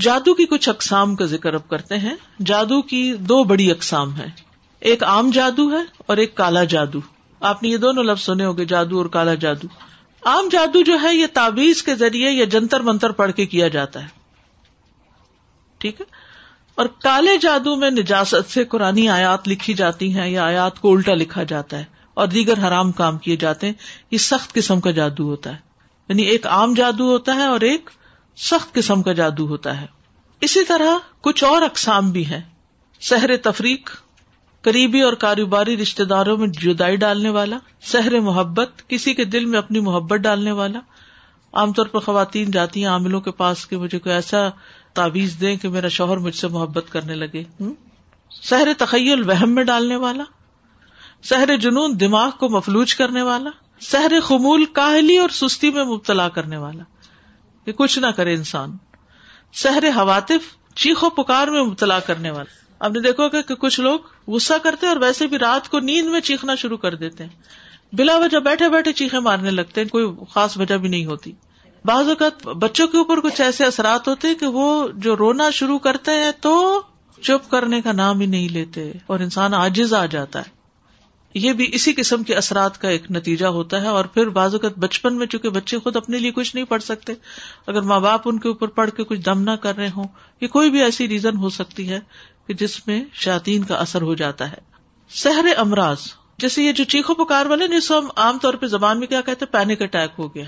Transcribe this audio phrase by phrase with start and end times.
[0.00, 2.14] جادو کی کچھ اقسام کا ذکر اب کرتے ہیں۔
[2.46, 4.26] جادو کی دو بڑی اقسام ہے
[4.80, 6.98] ایک عام جادو ہے اور ایک کالا جادو۔
[7.40, 9.66] آپ نے یہ دونوں لفظ سنے ہوگے جادو اور کالا جادو۔
[10.24, 14.02] عام جادو جو ہے، یہ تعویز کے ذریعے یا جنتر منتر پڑھ کے کیا جاتا
[14.02, 14.08] ہے۔
[15.78, 16.06] ٹھیک ہے؟
[16.74, 21.14] اور کالے جادو میں نجاست سے قرآن آیات لکھی جاتی ہیں یا آیات کو الٹا
[21.14, 21.84] لکھا جاتا ہے
[22.14, 23.74] اور دیگر حرام کام کیے جاتے ہیں۔
[24.10, 25.56] یہ سخت قسم کا جادو ہوتا ہے۔
[26.08, 27.90] یعنی ایک عام جادو ہوتا ہے اور ایک
[28.36, 29.86] سخت قسم کا جادو ہوتا ہے۔
[30.40, 32.40] اسی طرح کچھ اور اقسام بھی ہیں۔
[33.00, 33.90] سحر تفریق،
[34.62, 39.58] قریبی اور کاروباری رشتے داروں میں جدائی ڈالنے والا، سحر محبت، کسی کے دل میں
[39.58, 40.78] اپنی محبت ڈالنے والا۔
[41.52, 44.48] عام طور پر خواتین جاتی ہیں، عاملوں کے پاس کہ مجھے کوئی ایسا
[44.94, 47.44] تعویز دیں کہ میرا شوہر مجھ سے محبت کرنے لگے۔
[48.42, 50.24] سحر تخیل، وہم میں ڈالنے والا۔
[51.22, 56.56] سحر جنون، دماغ کو مفلوج کرنے والا۔ سحر خمول، کاہلی اور سستی میں مبتلا کرنے
[56.56, 56.82] والا۔
[57.66, 58.76] کہ کچھ نہ کرے انسان۔
[59.54, 64.54] سحر حواتف چیخو پکار میں مبتلا کرنے والا اب نے دیکھو کہ کچھ لوگ غصہ
[64.62, 67.30] کرتے اور ویسے بھی رات کو نیند میں چیخنا شروع کر دیتے ہیں۔
[67.92, 71.32] بلا وجہ بیٹھے بیٹھے چیخے مارنے لگتے ہیں، کوئی خاص وجہ بھی نہیں ہوتی۔
[71.84, 76.10] بعض اوقات بچوں کے اوپر کچھ ایسے اثرات ہوتے کہ وہ جو رونا شروع کرتے
[76.10, 76.82] ہیں تو
[77.22, 80.55] چپ کرنے کا نام ہی نہیں لیتے اور انسان آجز آ جاتا ہے۔
[81.34, 84.78] یہ بھی اسی قسم کے اثرات کا ایک نتیجہ ہوتا ہے اور پھر بعض اوقات
[84.78, 87.12] بچپن میں چونکہ بچے خود اپنے لیے کچھ نہیں پڑھ سکتے،
[87.66, 90.04] اگر ماں باپ ان کے اوپر پڑھ کے کچھ دم نہ کر رہے ہوں،
[90.40, 92.00] یہ کوئی بھی ایسی ریزن ہو سکتی ہے
[92.46, 94.56] کہ جس میں شاطین کا اثر ہو جاتا ہے۔
[95.10, 95.98] سحر امراض،
[96.38, 99.20] جیسے یہ جو چیخو پکار والے جس کو ہم عام طور پہ زبان میں کیا
[99.20, 100.44] کہتے ہیں؟ پینک اٹیک ہو گیا۔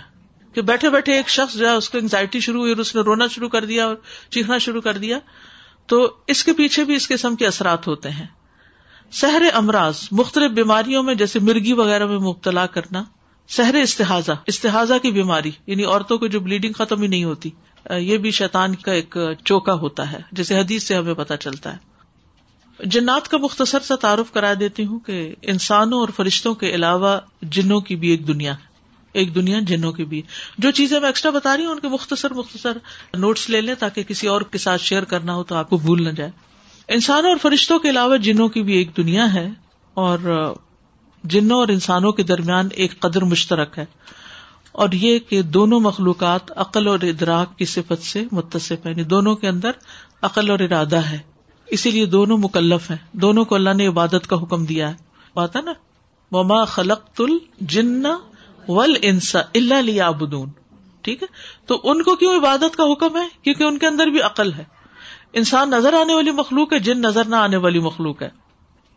[0.53, 3.01] کہ بیٹھے بیٹھے ایک شخص جو ہے، اس کو انگزائٹی شروع ہوئی اور اس نے
[3.01, 3.97] رونا شروع کر دیا اور
[4.31, 5.19] چیخنا شروع کر دیا۔
[5.87, 8.27] تو اس کے پیچھے بھی اس قسم کے اثرات ہوتے ہیں۔
[9.12, 13.05] سحر امراض، مختلف بیماریوں میں جیسے مرگی وغیرہ میں مبتلا کرنا
[13.48, 17.50] سحر استحاظہ استحاظہ کی بیماری یعنی عورتوں کو جو بلیڈنگ ختم ہی نہیں ہوتی
[17.91, 21.77] یہ بھی شیطان کا ایک چوکا ہوتا ہے جیسے حدیث سے ہمیں پتا چلتا ہے۔
[22.84, 27.81] جنات کا مختصر سا تعارف کرا دیتی ہوں کہ انسانوں اور فرشتوں کے علاوہ جنوں
[27.81, 28.54] کی بھی ایک دنیا
[29.12, 30.22] ایک دنیا جنوں کی بھی۔
[30.59, 32.77] جو چیزیں میں ایکسٹرا بتا رہی ہوں، ان کے مختصر مختصر
[33.15, 36.04] نوٹس لے لیں تاکہ کسی اور کے ساتھ شیئر کرنا ہو تو آپ کو بھول
[36.04, 36.31] نہ جائے۔
[36.88, 39.49] انسانوں اور فرشتوں کے علاوہ جنوں کی بھی ایک دنیا ہے
[39.94, 40.19] اور
[41.25, 43.84] جنوں اور انسانوں کے درمیان ایک قدر مشترک ہے
[44.72, 49.37] اور یہ کہ دونوں مخلوقات عقل اور ادراک کی صفت سے متصف ہے یعنی دونوں
[49.37, 49.71] کے اندر
[50.22, 51.19] عقل اور ارادہ ہے۔
[51.66, 54.94] اسی لیے دونوں مکلف ہیں۔ دونوں کو اللہ نے عبادت کا حکم دیا ہے۔
[55.34, 55.72] بات ہے نا؟
[56.31, 58.03] وما خلق تل جن
[58.69, 60.48] ول انسا اللہ لیا بدون
[61.00, 61.28] ٹھیک ہے؟
[61.66, 64.78] تو ان کو کیوں عبادت کا حکم ہے؟ کیونکہ ان کے اندر بھی عقل ہے۔
[65.33, 68.28] انسان نظر آنے والی مخلوق ہے، جن نظر نہ آنے والی مخلوق ہے۔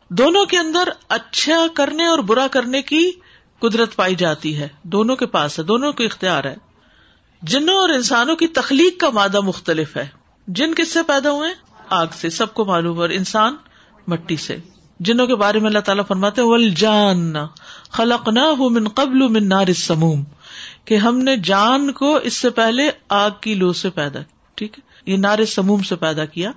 [0.09, 3.11] دونوں کے اندر اچھا کرنے اور برا کرنے کی
[3.59, 6.55] قدرت پائی جاتی ہے۔ دونوں کے پاس ہے، دونوں کو اختیار ہے۔
[7.41, 10.07] جنوں اور انسانوں کی تخلیق کا مادہ مختلف ہے۔
[10.47, 11.49] جن کس سے پیدا ہوئے؟
[11.89, 13.55] آگ سے۔ سب کو معلوم اور انسان
[14.07, 14.57] مٹی سے۔
[14.99, 17.33] جنوں کے بارے میں اللہ تعالیٰ فرماتے ول جان
[17.91, 20.23] خلق نہ من قبل من نار سموم
[20.85, 24.19] کہ ہم نے جان کو اس سے پہلے آگ کی لو سے پیدا
[24.55, 26.51] ٹھیک ہے؟ یہ نار سموم سے پیدا کیا۔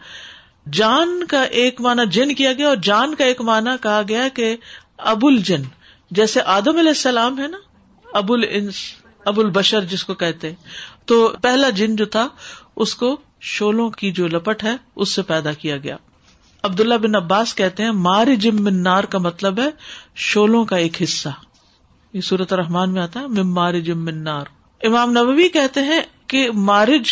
[0.72, 4.56] جان کا ایک معنی جن کیا گیا اور جان کا ایک معنی کہا گیا کہ
[4.98, 5.62] ابو الجن
[6.10, 7.58] جیسے آدم علیہ السلام ہے نا
[8.12, 8.74] ابو الانس
[9.24, 10.52] ابو البشر جس کو کہتے
[11.04, 12.28] تو پہلا جن جو تھا،
[12.76, 15.96] اس کو شولوں کی جو لپٹ ہے، اس سے پیدا کیا گیا۔
[16.62, 19.68] عبداللہ بن عباس کہتے ہیں، مار جم من نار کا مطلب ہے
[20.14, 21.28] شولوں کا ایک حصہ۔
[22.12, 24.44] یہ صورت رحمان میں آتا ہے مار جم من نار۔
[24.82, 27.10] امام نبوی کہتے ہیں کہ مارج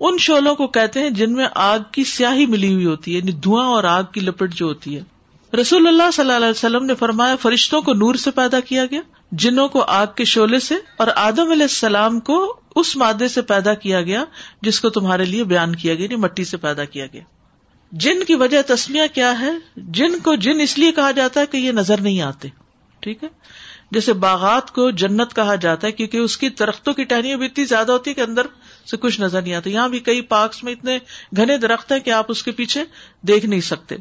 [0.00, 3.32] ان شولوں کو کہتے ہیں جن میں آگ کی سیاہی ملی ہوئی ہوتی ہے یعنی
[3.32, 5.02] دھواں اور آگ کی لپٹ جو ہوتی ہے۔
[5.56, 9.00] رسول اللہ صلی اللہ علیہ وسلم نے فرمایا، فرشتوں کو نور سے پیدا کیا گیا،
[9.32, 13.74] جنوں کو آگ کے شعلے سے اور آدم علیہ السلام کو اس مادے سے پیدا
[13.74, 14.24] کیا گیا
[14.62, 17.22] جس کو تمہارے لیے بیان کیا گیا یعنی مٹی سے پیدا کیا گیا۔
[17.92, 21.56] جن کی وجہ تسمیہ کیا ہے؟ جن کو جن اس لیے کہا جاتا ہے کہ
[21.56, 22.48] یہ نظر نہیں آتے۔
[23.00, 23.28] ٹھیک ہے؟
[23.90, 27.64] جیسے باغات کو جنت کہا جاتا ہے، کیونکہ اس کی درختوں کی ٹہنیاں بھی اتنی
[27.64, 28.46] زیادہ ہوتی ہے کہ اندر
[28.90, 30.98] سے کچھ نظر نہیں آتا۔ یہاں بھی کئی پارکس میں اتنے
[31.36, 32.84] گھنے درخت ہیں کہ آپ اس کے پیچھے
[33.22, 33.96] دیکھ نہیں سکتے۔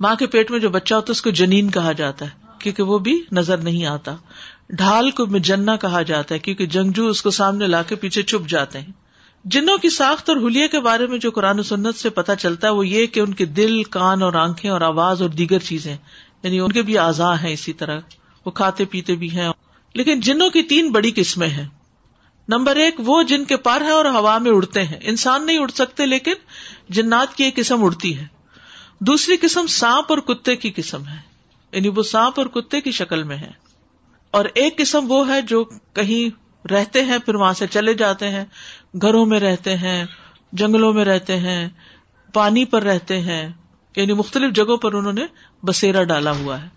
[0.00, 2.82] ماں کے پیٹ میں جو بچہ ہوتا ہے، اس کو جنین کہا جاتا ہے، کیونکہ
[2.82, 4.16] وہ بھی نظر نہیں آتا۔
[4.70, 8.48] ڈھال کو مجنا کہا جاتا ہے، کیونکہ جنگجو اس کو سامنے لا کے پیچھے چھپ
[8.48, 8.92] جاتے ہیں۔
[9.44, 12.68] جنوں کی ساخت اور حلیے کے بارے میں جو قرآن و سنت سے پتا چلتا
[12.68, 15.96] ہے، وہ یہ کہ ان کے دل، کان اور آنکھیں اور آواز اور دیگر چیزیں
[16.42, 18.00] یعنی ان کے بھی آزا ہیں اسی طرح۔
[18.46, 19.48] وہ کھاتے پیتے بھی ہیں۔
[19.94, 21.68] لیکن جنوں کی تین بڑی قسمیں ہیں۔
[22.48, 25.68] نمبر ایک، وہ جن کے پر ہے اور ہوا میں اڑتے ہیں۔ انسان نہیں اڑ
[25.68, 26.32] سکتے، لیکن
[26.88, 28.26] جنات کی ایک قسم اڑتی ہے۔
[29.00, 31.20] دوسری قسم سانپ اور کتے کی قسم ہے۔
[31.72, 33.50] یعنی وہ سانپ اور کتے کی شکل میں ہے۔
[34.30, 38.44] اور ایک قسم وہ ہے جو کہیں رہتے ہیں، پھر وہاں سے چلے جاتے ہیں۔
[39.02, 40.04] گھروں میں رہتے ہیں،
[40.52, 41.68] جنگلوں میں رہتے ہیں،
[42.32, 43.52] پانی پر رہتے ہیں۔
[43.96, 45.24] یعنی مختلف جگہوں پر انہوں نے
[45.62, 46.68] بسیرا ڈالا ہوا ہے۔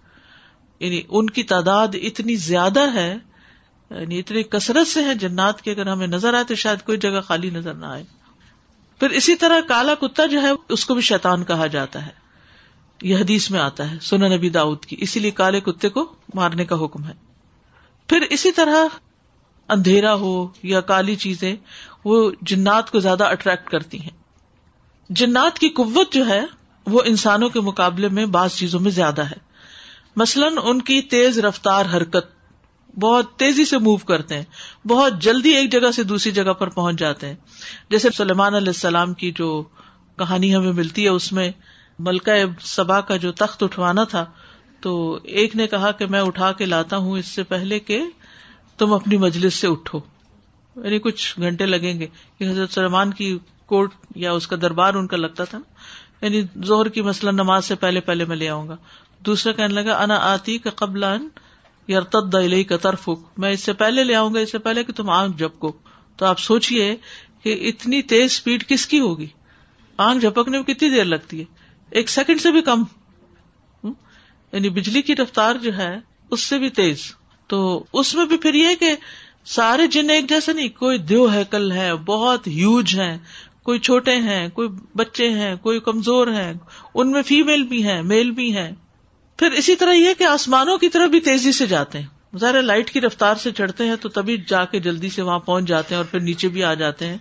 [0.80, 3.16] یعنی ان کی تعداد اتنی زیادہ ہے
[3.90, 7.22] یعنی اتنی کثرت سے ہے جنات کی، اگر ہمیں نظر آئے تو شاید کوئی جگہ
[7.22, 8.04] خالی نظر نہ آئے۔
[9.00, 12.12] پھر اسی طرح کالا کتا جو ہے، اس کو بھی شیتان کہا جاتا ہے۔
[13.02, 16.66] یہ حدیث میں آتا ہے سنا نبی داؤد کی۔ اسی لیے کالے کتے کو مارنے
[16.66, 17.14] کا حکم ہے۔
[18.08, 18.86] پھر اسی طرح
[19.70, 21.56] اندھیرا ہو یا کالی چیزیں،
[22.06, 24.18] وہ جنات کو زیادہ اٹریکٹ کرتی ہیں۔
[25.10, 26.46] جنات کی قوت جو ہے،
[26.88, 29.47] وہ انسانوں کے مقابلے میں بعض چیزوں میں زیادہ ہے۔
[30.18, 32.38] مثلاً ان کی تیز رفتار حرکت
[33.00, 34.44] بہت تیزی سے موو کرتے ہیں،
[34.88, 37.36] بہت جلدی ایک جگہ سے دوسری جگہ پر پہنچ جاتے ہیں۔
[37.90, 39.64] جیسے سلیمان علیہ السلام کی جو
[40.18, 41.52] کہانی ہمیں ملتی ہے، اس میں
[42.00, 42.32] ملکہ
[42.62, 44.26] سبا کا جو تخت اٹھوانا تھا،
[44.82, 48.02] تو ایک نے کہا کہ میں اٹھا کے لاتا ہوں اس سے پہلے کہ
[48.78, 50.00] تم اپنی مجلس سے اٹھو۔
[50.76, 52.08] یعنی کچھ گھنٹے لگیں گے
[52.40, 55.64] کہ حضرت سلمان کی کوٹ یا اس کا دربار ان کا لگتا تھا۔ نا
[56.22, 58.76] یعنی زہر کی مسئلہ نماز سے پہلے پہلے میں لے آؤں گا۔
[59.20, 61.06] دوسرا کہنے لگا، انا آتی کا قبل
[61.88, 62.00] یا
[62.64, 65.38] کا طرف میں اس سے پہلے لے آؤں گا، اس سے پہلے کہ تم آنکھ
[65.38, 65.72] جھپکو۔
[66.18, 66.96] تو آپ سوچیے
[67.44, 69.28] کہ اتنی تیز اسپیڈ کس کی ہوگی؟
[69.98, 71.46] آنکھ جھپکنے میں کتنی دیر لگتی ہے؟
[71.90, 72.84] ایک سیکنڈ سے بھی کم۔
[74.52, 75.98] یعنی بجلی کی رفتار جو ہے،
[76.32, 77.16] اس سے بھی تیز۔
[77.48, 78.96] تو اس میں بھی پھر یہ کہ
[79.46, 83.18] سارے جن ایک جیسے نہیں، کوئی دیو ہے، کل ہے، بہت ہیوج ہے
[83.68, 86.54] کوئی چھوٹے ہیں، کوئی بچے ہیں، کوئی کمزور ہیں،
[86.94, 88.72] ان میں فیمل بھی ہیں میل بھی ہیں۔
[89.38, 92.92] پھر اسی طرح یہ کہ آسمانوں کی طرف بھی تیزی سے جاتے ہیں۔ ذرا لائٹ
[92.92, 95.98] کی رفتار سے چڑھتے ہیں تو تبھی جا کے جلدی سے وہاں پہنچ جاتے ہیں
[95.98, 97.18] اور پھر نیچے بھی آ جاتے ہیں۔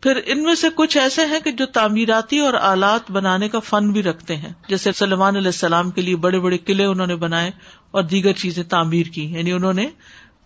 [0.00, 3.92] پھر ان میں سے کچھ ایسے ہیں کہ جو تعمیراتی اور آلات بنانے کا فن
[3.92, 7.50] بھی رکھتے ہیں۔ جیسے سلمان علیہ السلام کے لیے بڑے بڑے قلعے انہوں نے بنائے
[7.90, 9.86] اور دیگر چیزیں تعمیر کی یعنی انہوں نے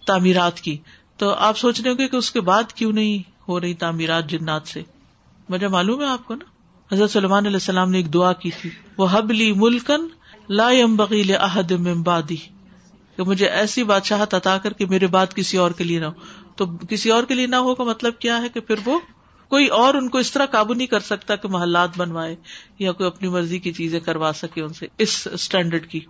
[0.07, 0.79] تعمیرات کی۔
[1.17, 4.27] تو آپ سوچ رہے ہوں گے کہ اس کے بعد کیوں نہیں؟ ہو رہی تعمیرات
[4.27, 4.83] جنات سے۔
[5.49, 6.45] مجھے معلوم ہے آپ کو نا؟
[6.95, 10.07] حضرت سلمان علیہ السلام نے ایک دعا کی تھی۔ وہ حبلی ملکن
[10.49, 12.37] لا بغیل احد ممبادی
[13.17, 16.43] کہ مجھے ایسی بادشاہت عطا کر کے میرے بات کسی اور کے لیے نہ ہو۔
[16.57, 19.01] تو کسی اور کے لیے نہ ہو کا مطلب کیا ہے کہ پھر وہ
[19.49, 22.37] کوئی اور ان کو اس طرح قابو نہیں کر سکتا کہ محلات بنوائے
[22.79, 26.01] یا کوئی اپنی مرضی کی چیزیں کروا سکے ان سے اس اسٹینڈرڈ کی۔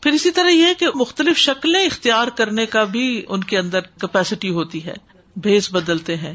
[0.00, 4.50] پھر اسی طرح یہ کہ مختلف شکلیں اختیار کرنے کا بھی ان کے اندر کیپیسٹی
[4.50, 4.94] ہوتی ہے۔
[5.36, 6.34] بھیس بدلتے ہیں۔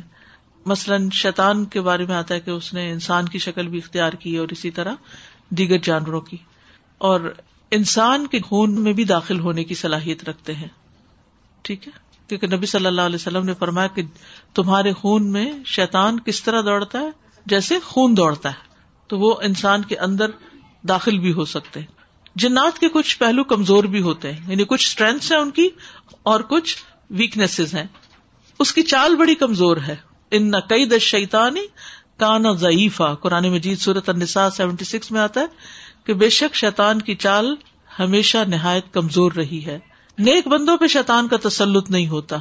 [0.65, 4.13] مثلاً شیطان کے بارے میں آتا ہے کہ اس نے انسان کی شکل بھی اختیار
[4.13, 4.95] کی اور اسی طرح
[5.49, 6.37] دیگر جانوروں کی۔
[6.97, 7.33] اور
[7.71, 10.67] انسان کے خون میں بھی داخل ہونے کی صلاحیت رکھتے ہیں۔
[11.61, 11.91] ٹھیک ہے؟
[12.27, 14.01] کیونکہ نبی صلی اللہ علیہ وسلم نے فرمایا کہ
[14.53, 17.09] تمہارے خون میں شیطان کس طرح دوڑتا ہے؟
[17.45, 18.63] جیسے خون دوڑتا ہے۔
[19.07, 20.31] تو وہ انسان کے اندر
[20.87, 21.87] داخل بھی ہو سکتے ہیں۔
[22.35, 25.69] جنات کے کچھ پہلو کمزور بھی ہوتے ہیں۔ یعنی کچھ اسٹرینتھ ہیں ان کی
[26.23, 26.77] اور کچھ
[27.09, 27.87] ویکنیس ہیں۔
[28.61, 29.95] اس کی چال بڑی کمزور ہے۔
[30.31, 31.61] ان نہ کئی دس شیتانی
[32.17, 35.45] کانا ضعیفہ قرآن مجید صورت النساء سیونٹی سکس میں آتا ہے
[36.03, 37.55] کہ بے شک شیطان کی چال
[37.99, 39.79] ہمیشہ نہایت کمزور رہی ہے۔
[40.19, 42.37] نیک بندوں پہ شیطان کا تسلط نہیں ہوتا۔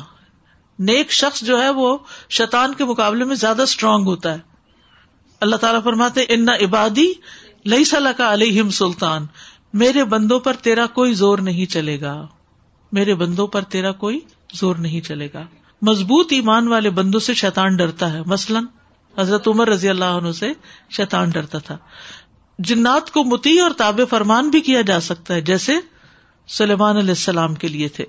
[0.78, 1.98] نیک شخص جو ہے وہ
[2.30, 4.38] شیطان کے مقابلے میں زیادہ اسٹرانگ ہوتا ہے۔
[5.40, 7.12] اللہ تعالیٰ فرماتے ان عبادی
[7.66, 9.26] لئی صلاح کا علیہم سلطان۔
[9.72, 12.26] میرے بندوں پر تیرا کوئی زور نہیں چلے گا۔
[12.92, 14.20] میرے بندوں پر تیرا کوئی
[14.54, 15.46] زور نہیں چلے گا۔
[15.82, 18.64] مضبوط ایمان والے بندوں سے شیطان ڈرتا ہے۔ مثلاً
[19.18, 20.52] حضرت عمر رضی اللہ عنہ سے
[20.90, 21.78] شیطان ڈرتا تھا۔
[22.58, 25.72] جنات کو متی اور تاب فرمان بھی کیا جا سکتا ہے، جیسے
[26.48, 28.04] سلیمان علیہ السلام کے لیے تھے۔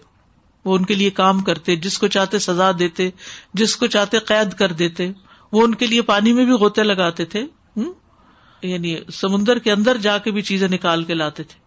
[0.66, 3.10] وہ ان کے لیے کام کرتے، جس کو چاہتے سزا دیتے،
[3.54, 5.12] جس کو چاہتے قید کر دیتے۔
[5.52, 7.46] وہ ان کے لیے پانی میں بھی غوطے لگاتے تھے۔
[8.62, 11.60] یعنی سمندر کے اندر جا کے بھی چیزیں نکال کے لاتے تھے۔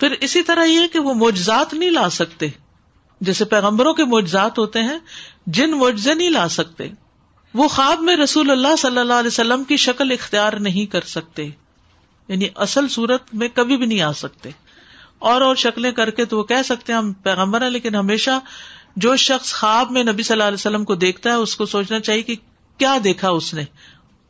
[0.00, 2.48] پھر اسی طرح یہ کہ وہ موجزات نہیں لا سکتے۔
[3.20, 4.98] جیسے پیغمبروں کے موجزات ہوتے ہیں،
[5.46, 6.88] جن معجزے نہیں لا سکتے۔
[7.54, 11.44] وہ خواب میں رسول اللہ صلی اللہ علیہ وسلم کی شکل اختیار نہیں کر سکتے۔
[12.28, 14.50] یعنی اصل صورت میں کبھی بھی نہیں آ سکتے۔
[15.18, 18.30] اور اور شکلیں کر کے تو وہ کہہ سکتے ہیں، ہم پیغمبر ہیں، لیکن ہمیشہ
[18.96, 22.00] جو شخص خواب میں نبی صلی اللہ علیہ وسلم کو دیکھتا ہے، اس کو سوچنا
[22.00, 22.36] چاہیے کہ
[22.78, 23.64] کیا دیکھا اس نے۔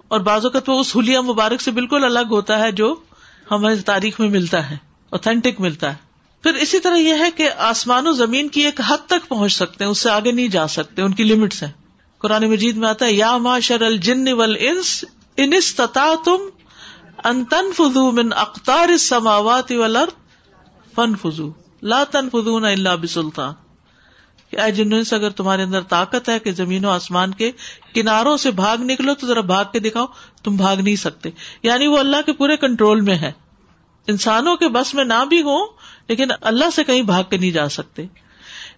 [0.09, 2.95] اور بعض اوقات وہ اس حلیہ مبارک سے بالکل الگ ہوتا ہے جو
[3.50, 4.76] ہمیں تاریخ میں ملتا ہے
[5.11, 6.08] اوتھینٹک ملتا ہے۔
[6.42, 9.85] پھر اسی طرح یہ ہے کہ آسمان و زمین کی ایک حد تک پہنچ سکتے
[9.85, 11.71] ہیں، اس سے آگے نہیں جا سکتے، ان کی لمٹس ہیں۔
[12.18, 15.04] قرآن مجید میں آتا ہے، یا معاشر الجن ول انس
[15.37, 16.49] انس تتا تم
[17.25, 19.73] انتن فضو من اختار سماوات
[20.95, 21.50] فن فضو
[21.83, 23.54] لا تن فضو نہ اللہ بسلطان
[24.52, 27.50] اے جنوں سے اگر تمہارے اندر طاقت ہے کہ زمین و آسمان کے
[27.95, 30.07] کناروں سے بھاگ نکلو، تو ذرا بھاگ کے دکھاؤ،
[30.42, 31.30] تم بھاگ نہیں سکتے۔
[31.62, 33.33] یعنی وہ اللہ کے پورے کنٹرول میں ہے
[34.07, 35.57] انسانوں کے بس میں نہ بھی ہو
[36.09, 38.07] لیکن اللہ سے کہیں بھاگ کے نہیں جا سکتے۔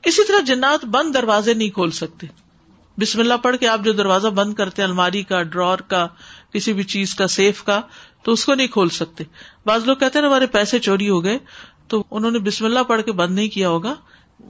[0.05, 2.27] اسی طرح جنات بند دروازے نہیں کھول سکتے۔
[2.99, 6.07] بسم اللہ پڑھ کے آپ جو دروازہ بند کرتے الماری کا، ڈرور کا،
[6.53, 7.81] کسی بھی چیز کا، سیف کا،
[8.23, 9.25] تو اس کو نہیں کھول سکتے۔
[9.67, 11.39] بعض لوگ کہتے ہیں ہمارے پیسے چوری ہو گئے،
[11.89, 13.95] تو انہوں نے بسم اللہ پڑھ کے بند نہیں کیا ہوگا،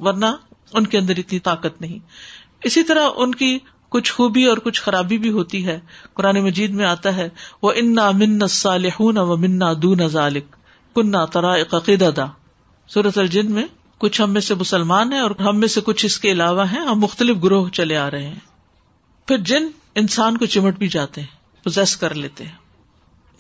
[0.01, 0.27] ورنہ
[0.73, 1.99] ان کے اندر اتنی طاقت نہیں۔
[2.63, 3.59] اسی طرح ان کی
[3.89, 5.81] کچھ خوبی اور کچھ خرابی بھی ہوتی ہے۔
[6.15, 7.29] قرآن مجید میں آتا ہے
[7.63, 10.45] وہ انا من صالحون و منا دون ذالک
[10.95, 12.11] کنہ ترا عقیدہ
[12.95, 13.65] صورت الجن میں
[13.99, 16.81] کچھ ہم میں سے مسلمان ہیں اور ہم میں سے کچھ اس کے علاوہ ہیں،
[16.81, 18.39] ہم مختلف گروہ چلے آ رہے ہیں۔
[19.27, 22.53] پھر جن انسان کو چمٹ بھی جاتے ہیں پوزیس کر لیتے ہیں۔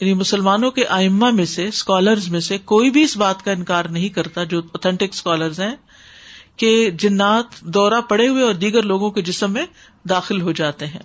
[0.00, 3.84] یعنی مسلمانوں کے آئما میں سے اسکالرز میں سے کوئی بھی اس بات کا انکار
[3.84, 5.76] نہیں کرتا جو اوتھینٹک اسکالرز ہیں
[6.56, 9.66] کہ جنات دورہ پڑے ہوئے اور دیگر لوگوں کے جسم میں
[10.08, 11.02] داخل ہو جاتے ہیں۔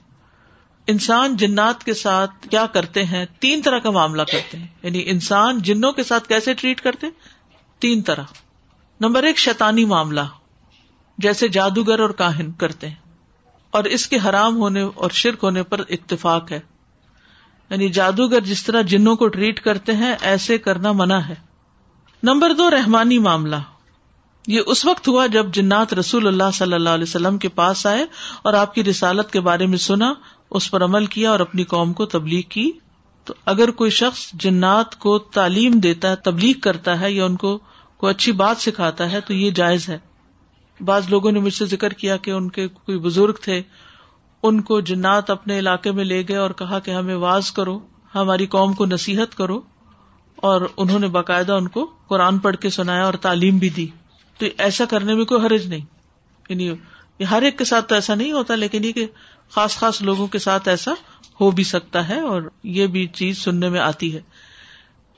[0.88, 5.62] انسان جنات کے ساتھ کیا کرتے ہیں؟ تین طرح کا معاملہ کرتے ہیں۔ یعنی انسان
[5.62, 7.08] جنوں کے ساتھ کیسے ٹریٹ کرتے
[7.80, 8.24] تین طرح۔
[9.00, 10.22] نمبر ایک شیتانی معاملہ،
[11.18, 12.96] جیسے جادوگر اور کاہن کرتے ہیں۔
[13.72, 16.60] اور اس کے حرام ہونے اور شرک ہونے پر اتفاق ہے۔
[17.70, 21.36] یعنی جادوگر جس طرح جنوں کو ٹریٹ کرتے ہیں، ایسے کرنا منع ہے۔
[22.24, 23.56] نمبر دو، رحمانی معاملہ۔
[24.48, 28.06] یہ اس وقت ہوا جب جنات رسول اللہ صلی اللہ علیہ وسلم کے پاس آئے
[28.42, 30.14] اور آپ کی رسالت کے بارے میں سنا،
[30.50, 32.72] اس پر عمل کیا اور اپنی قوم کو تبلیغ کی۔
[33.26, 37.60] تو اگر کوئی شخص جنات کو تعلیم دیتا ہے، تبلیغ کرتا ہے یا ان کو
[37.98, 39.98] کوئی اچھی بات سکھاتا ہے، تو یہ جائز ہے۔
[40.80, 43.62] بعض لوگوں نے مجھ سے ذکر کیا کہ ان کے کوئی بزرگ تھے،
[44.44, 47.80] ان کو جنات اپنے علاقے میں لے گئے اور کہا کہ ہمیں واز کرو،
[48.16, 49.62] ہماری قوم کو نصیحت کرو،
[50.36, 53.88] اور انہوں نے باقاعدہ ان کو قرآن پڑھ کے سنایا اور تعلیم بھی دی۔
[54.38, 55.86] تو ایسا کرنے میں کوئی حرج نہیں۔
[56.50, 56.72] یعنی
[57.24, 59.08] ہر ایک کے ساتھ تو ایسا نہیں ہوتا، لیکن یہ کہ
[59.56, 60.92] خاص خاص لوگوں کے ساتھ ایسا
[61.42, 64.22] ہو بھی سکتا ہے اور یہ بھی چیز سننے میں آتی ہے۔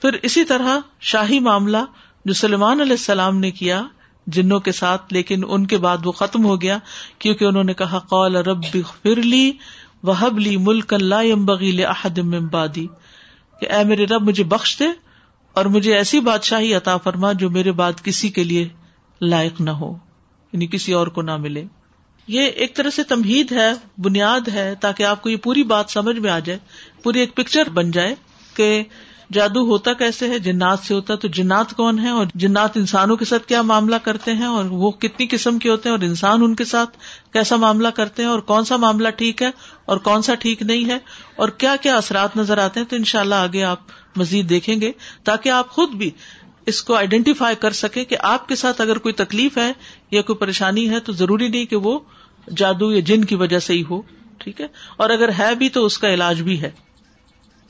[0.01, 1.77] پھر اسی طرح شاہی معاملہ
[2.25, 3.83] جو سلمان علیہ السلام نے کیا
[4.27, 6.77] جنوں کے ساتھ، لیکن ان کے بعد وہ ختم ہو گیا
[7.19, 8.63] کیونکہ انہوں نے کہا قول رب
[9.03, 9.51] فرلی
[10.03, 12.87] وحب لی ملک اللہ بغیل احدم بادی
[13.61, 14.85] کہ اے میرے رب، مجھے بخش دے
[15.53, 18.69] اور مجھے ایسی بادشاہی عطا فرما جو میرے بعد کسی کے لیے
[19.21, 19.95] لائق نہ ہو
[20.53, 21.65] یعنی کسی اور کو نہ ملے۔
[22.27, 26.17] یہ ایک طرح سے تمہید ہے، بنیاد ہے، تاکہ آپ کو یہ پوری بات سمجھ
[26.19, 26.59] میں آ جائے،
[27.03, 28.15] پوری ایک پکچر بن جائے
[28.53, 28.83] کہ
[29.33, 33.25] جادو ہوتا کیسے ہے، جنات سے ہوتا تو جنات کون ہے اور جنات انسانوں کے
[33.25, 36.55] ساتھ کیا معاملہ کرتے ہیں اور وہ کتنی قسم کے ہوتے ہیں اور انسان ان
[36.55, 36.97] کے ساتھ
[37.33, 39.49] کیسا معاملہ کرتے ہیں اور کون سا معاملہ ٹھیک ہے
[39.85, 40.97] اور کون سا ٹھیک نہیں ہے
[41.35, 43.79] اور کیا کیا اثرات نظر آتے ہیں، تو ان شاء اللہ آگے آپ
[44.15, 44.91] مزید دیکھیں گے
[45.23, 46.09] تاکہ آپ خود بھی
[46.65, 49.71] اس کو آئیڈینٹیفائی کر سکے کہ آپ کے ساتھ اگر کوئی تکلیف ہے
[50.11, 51.99] یا کوئی پریشانی ہے تو ضروری نہیں کہ وہ
[52.55, 54.01] جادو یا جن کی وجہ سے ہی ہو،
[54.37, 56.71] ٹھیک ہے؟ اور اگر ہے بھی تو اس کا علاج بھی ہے۔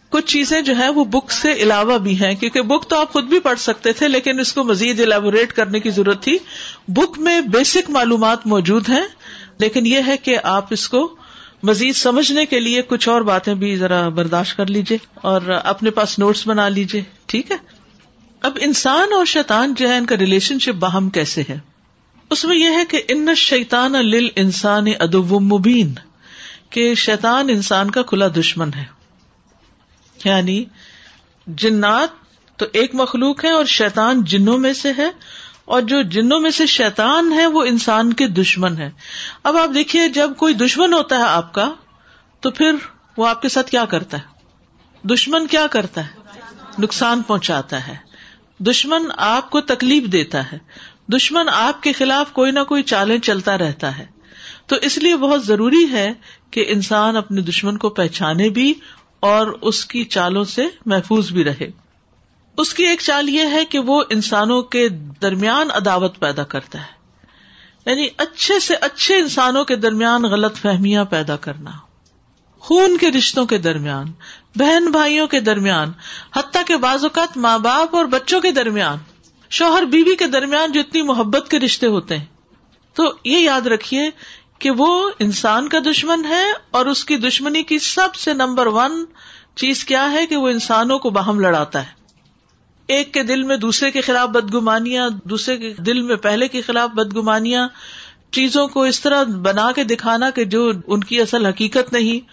[0.09, 3.23] کچھ چیزیں جو ہے وہ بک سے علاوہ بھی ہیں، کیونکہ بک تو آپ خود
[3.23, 6.37] بھی پڑھ سکتے تھے، لیکن اس کو مزید الیبوریٹ کرنے کی ضرورت تھی۔
[6.87, 9.05] بک میں بیسک معلومات موجود ہیں،
[9.59, 11.15] لیکن یہ ہے کہ آپ اس کو
[11.63, 16.19] مزید سمجھنے کے لیے کچھ اور باتیں بھی ذرا برداشت کر لیجیے اور اپنے پاس
[16.19, 17.57] نوٹس بنا لیجیے ٹھیک ہے؟
[18.41, 21.76] اب انسان اور شیطان جو ہے ان کا ریلیشن شپ باہم کیسے ہے؟
[22.29, 25.93] اس میں یہ ہے کہ ان شیطان لل انسان ادب مبین،
[26.69, 28.85] کہ شیطان انسان کا کھلا دشمن ہے۔
[30.25, 30.65] یعنی
[31.47, 32.09] جنات
[32.57, 35.09] تو ایک مخلوق ہے اور شیطان جنوں میں سے ہے،
[35.65, 38.91] اور جو جنوں میں سے شیطان ہے وہ انسان کے دشمن ہے۔
[39.43, 41.73] اب آپ دیکھیے، جب کوئی دشمن ہوتا ہے آپ کا،
[42.39, 42.71] تو پھر
[43.17, 44.37] وہ آپ کے ساتھ کیا کرتا ہے؟
[45.07, 46.19] دشمن کیا کرتا ہے؟
[46.79, 48.07] نقصان پہنچاتا ہے۔
[48.59, 50.57] دشمن آپ کو تکلیف دیتا ہے۔
[51.07, 54.05] دشمن آپ کے خلاف کوئی نہ کوئی چالیں چلتا رہتا ہے۔
[54.65, 56.13] تو اس لیے بہت ضروری ہے
[56.51, 58.73] کہ انسان اپنے دشمن کو پہچانے بھی
[59.19, 61.71] اور اس کی چالوں سے محفوظ بھی رہے۔
[62.57, 64.89] اس کی ایک چال یہ ہے کہ وہ انسانوں کے
[65.21, 66.97] درمیان عداوت پیدا کرتا ہے۔
[67.85, 71.71] یعنی اچھے سے اچھے انسانوں کے درمیان غلط فہمیاں پیدا کرنا۔
[72.59, 74.11] خون کے رشتوں کے درمیان،
[74.55, 75.91] بہن بھائیوں کے درمیان،
[76.35, 78.97] حتیٰ کے بعض اوقات ماں باپ اور بچوں کے درمیان۔
[79.49, 82.25] شوہر بیوی کے درمیان جو اتنی محبت کے رشتے ہوتے ہیں۔
[82.93, 84.09] تو یہ یاد رکھیے
[84.59, 89.05] کہ وہ انسان کا دشمن ہے اور اس کی دشمنی کی سب سے نمبر ون
[89.55, 91.97] چیز کیا ہے کہ وہ انسانوں کو باہم لڑاتا ہے۔
[92.87, 96.89] ایک کے دل میں دوسرے کے خلاف بدگمانیاں، دوسرے کے دل میں پہلے کے خلاف
[96.89, 97.67] بدگمانیاں۔
[98.31, 102.27] چیزوں کو اس طرح بنا کے دکھانا کہ جو ان کی اصل حقیقت نہیں۔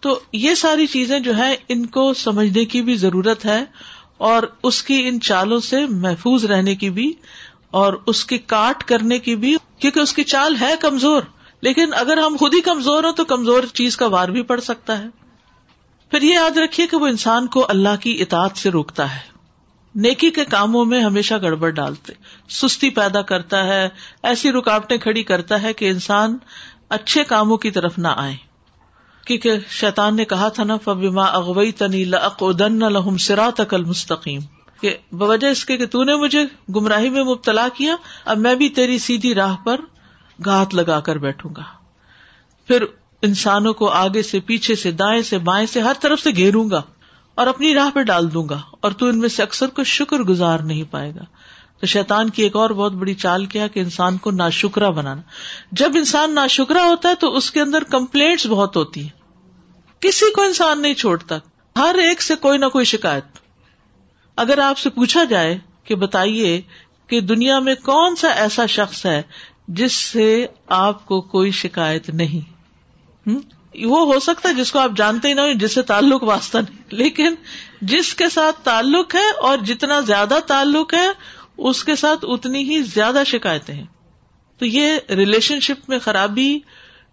[0.00, 3.64] تو یہ ساری چیزیں جو ہے ان کو سمجھنے کی بھی ضرورت ہے۔
[4.18, 7.12] اور اس کی ان چالوں سے محفوظ رہنے کی بھی
[7.70, 11.22] اور اس کی کاٹ کرنے کی بھی، کیونکہ اس کی چال ہے کمزور۔
[11.60, 14.98] لیکن اگر ہم خود ہی کمزور ہوں تو کمزور چیز کا وار بھی پڑ سکتا
[14.98, 15.06] ہے۔
[16.10, 19.20] پھر یہ یاد رکھیے کہ وہ انسان کو اللہ کی اطاعت سے روکتا ہے۔
[19.94, 22.12] نیکی کے کاموں میں ہمیشہ گڑبڑ ڈالتے۔
[22.48, 23.88] سستی پیدا کرتا ہے۔
[24.22, 26.36] ایسی رکاوٹیں کھڑی کرتا ہے کہ انسان
[26.88, 28.53] اچھے کاموں کی طرف نہ آئے۔
[29.24, 34.40] کیونکہ شیطان نے کہا تھا نا فبیما اغوئی تنی لن لہم سرا تکل مستقیم
[34.80, 36.44] کہ بوجہ اس کے کہ تو نے مجھے
[36.76, 39.80] گمراہی میں مبتلا کیا، اب میں بھی تیری سیدھی راہ پر
[40.46, 41.62] گات لگا کر بیٹھوں گا۔
[42.66, 42.84] پھر
[43.22, 46.82] انسانوں کو آگے سے، پیچھے سے، دائیں سے، بائیں سے، ہر طرف سے گھیروں گا
[47.34, 50.18] اور اپنی راہ پہ ڈال دوں گا، اور تو ان میں سے اکثر کو شکر
[50.18, 51.24] گزار نہیں پائے گا۔
[51.84, 55.22] تو شیطان کی ایک اور بہت بڑی چال کیا کہ انسان کو نا شکرا بنانا۔
[55.72, 59.08] جب انسان نا شکرا ہوتا ہے تو اس کے اندر کمپلینٹس بہت ہوتی ہیں۔
[60.00, 61.38] کسی کو انسان نہیں چھوڑتا۔
[61.76, 63.24] ہر ایک سے کوئی نہ کوئی شکایت۔
[64.36, 66.62] اگر آپ سے پوچھا جائے کہ بتائیے
[67.06, 69.22] کہ دنیا میں کون سا ایسا شخص ہے
[69.68, 72.54] جس سے آپ کو کوئی شکایت نہیں۔
[73.84, 76.82] وہ ہو سکتا ہے جس کو آپ جانتے ہی نہ جس سے تعلق واسطہ نہیں۔
[76.90, 77.34] لیکن
[77.80, 81.08] جس کے ساتھ تعلق ہے اور جتنا زیادہ تعلق ہے
[81.58, 83.86] اس کے ساتھ اتنی ہی زیادہ شکایتیں ہیں۔
[84.58, 86.58] تو یہ ریلیشن شپ میں خرابی،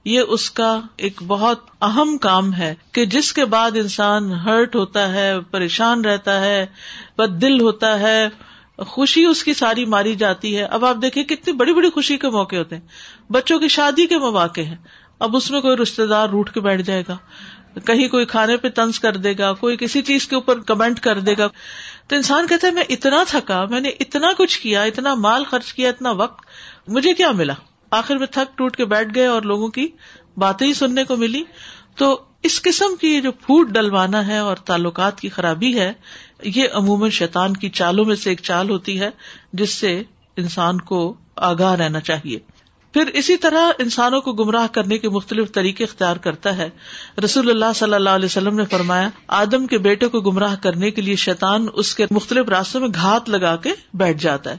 [0.05, 5.13] یہ اس کا ایک بہت اہم کام ہے کہ جس کے بعد انسان ہرٹ ہوتا
[5.13, 6.65] ہے، پریشان رہتا ہے،
[7.17, 8.29] بد دل ہوتا ہے،
[8.87, 12.29] خوشی اس کی ساری ماری جاتی ہے۔ اب آپ دیکھیں کتنی بڑی بڑی خوشی کے
[12.29, 12.87] موقع ہوتے ہیں۔
[13.29, 14.77] بچوں کی شادی کے مواقع ہیں۔
[15.19, 17.17] اب اس میں کوئی رشتے دار روٹ کے بیٹھ جائے گا۔
[17.85, 21.19] کہیں کوئی کھانے پہ تنز کر دے گا، کوئی کسی چیز کے اوپر کمنٹ کر
[21.19, 21.47] دے گا۔
[22.07, 25.73] تو انسان کہتا ہے، میں اتنا تھکا، میں نے اتنا کچھ کیا، اتنا مال خرچ
[25.73, 26.45] کیا، اتنا وقت،
[26.87, 27.53] مجھے کیا ملا؟
[27.91, 29.87] آخر میں تھک ٹوٹ کے بیٹھ گئے اور لوگوں کی
[30.37, 31.43] باتیں ہی سننے کو ملی۔
[31.95, 35.93] تو اس قسم کی جو پھوٹ ڈلوانا ہے اور تعلقات کی خرابی ہے،
[36.43, 39.09] یہ عموماً شیطان کی چالوں میں سے ایک چال ہوتی ہے،
[39.53, 40.03] جس سے
[40.37, 42.39] انسان کو آگاہ رہنا چاہیے۔
[42.93, 46.69] پھر اسی طرح انسانوں کو گمراہ کرنے کے مختلف طریقے اختیار کرتا ہے۔
[47.23, 51.01] رسول اللہ صلی اللہ علیہ وسلم نے فرمایا، آدم کے بیٹے کو گمراہ کرنے کے
[51.01, 54.57] لیے شیطان اس کے مختلف راستوں میں گھات لگا کے بیٹھ جاتا ہے۔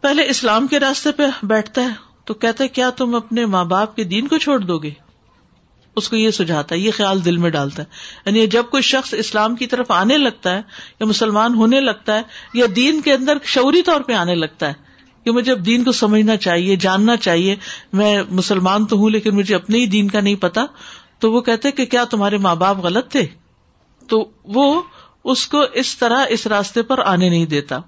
[0.00, 1.88] پہلے اسلام کے راستے پہ بیٹھتا ہے،
[2.24, 4.90] تو کہتا ہے، کیا تم اپنے ماں باپ کے دین کو چھوڑ دو گے؟
[5.96, 7.88] اس کو یہ سجھاتا ہے، یہ خیال دل میں ڈالتا ہے۔
[8.26, 10.62] یعنی جب کوئی شخص اسلام کی طرف آنے لگتا ہے
[11.00, 12.22] یا مسلمان ہونے لگتا ہے
[12.54, 14.89] یا دین کے اندر شعوری طور پہ آنے لگتا ہے
[15.24, 17.56] کہ مجھے اب دین کو سمجھنا چاہیے، جاننا چاہیے۔
[17.92, 20.64] میں مسلمان تو ہوں لیکن مجھے اپنے ہی دین کا نہیں پتا۔
[21.18, 23.26] تو وہ کہتے کہ کیا تمہارے ماں باپ غلط تھے؟
[24.08, 24.82] تو وہ
[25.24, 27.78] اس کو اس طرح اس راستے پر آنے نہیں دیتا۔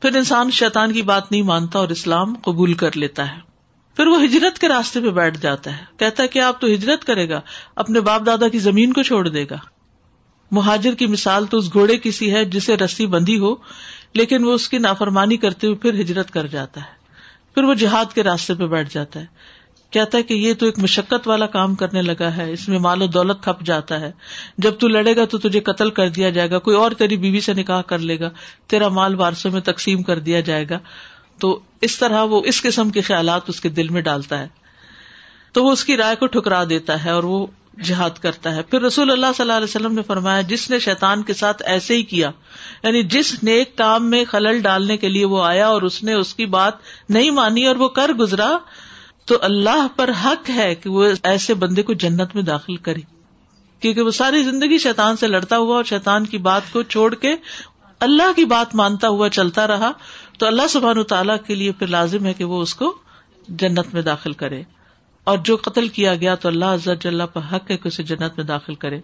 [0.00, 3.40] پھر انسان شیطان کی بات نہیں مانتا اور اسلام قبول کر لیتا ہے۔
[3.96, 7.04] پھر وہ ہجرت کے راستے پہ بیٹھ جاتا ہے۔ کہتا ہے کہ آپ تو ہجرت
[7.04, 7.40] کرے گا،
[7.76, 9.56] اپنے باپ دادا کی زمین کو چھوڑ دے گا۔
[10.50, 13.54] مہاجر کی مثال تو اس گھوڑے کی سی ہے جسے رسی بندی ہو۔
[14.14, 17.04] لیکن وہ اس کی نافرمانی کرتے ہوئے پھر ہجرت کر جاتا ہے۔
[17.54, 19.26] پھر وہ جہاد کے راستے پہ بیٹھ جاتا ہے۔
[19.90, 23.02] کہتا ہے کہ یہ تو ایک مشقت والا کام کرنے لگا ہے، اس میں مال
[23.02, 24.12] و دولت کھپ جاتا ہے۔
[24.58, 27.40] جب تو لڑے گا تو تجھے قتل کر دیا جائے گا، کوئی اور تیری بیوی
[27.40, 28.30] سے نکاح کر لے گا،
[28.66, 30.78] تیرا مال وارسوں میں تقسیم کر دیا جائے گا۔
[31.38, 34.48] تو اس طرح وہ اس قسم کے خیالات اس کے دل میں ڈالتا ہے۔
[35.52, 37.46] تو وہ اس کی رائے کو ٹھکرا دیتا ہے اور وہ
[37.82, 41.22] جہاد کرتا ہے۔ پھر رسول اللہ صلی اللہ علیہ وسلم نے فرمایا، جس نے شیطان
[41.22, 42.30] کے ساتھ ایسے ہی کیا
[42.82, 46.34] یعنی جس نیک کام میں خلل ڈالنے کے لیے وہ آیا اور اس نے اس
[46.34, 46.72] کی بات
[47.08, 48.58] نہیں مانی اور وہ کر گزرا،
[49.24, 53.00] تو اللہ پر حق ہے کہ وہ ایسے بندے کو جنت میں داخل کرے۔
[53.80, 57.34] کیونکہ وہ ساری زندگی شیطان سے لڑتا ہوا اور شیطان کی بات کو چھوڑ کے
[58.00, 59.92] اللہ کی بات مانتا ہوا چلتا رہا،
[60.38, 62.94] تو اللہ سبحان تعالیٰ کے لیے پھر لازم ہے کہ وہ اس کو
[63.48, 64.62] جنت میں داخل کرے۔
[65.24, 68.74] اور جو قتل کیا گیا تو اللہ پر حق ہے کہ اسے جنت میں داخل
[68.74, 69.00] کرے۔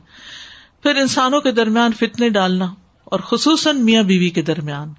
[0.83, 4.93] پھر انسانوں کے درمیان فتنے ڈالنا اور خصوصاً میاں بیوی کے درمیان۔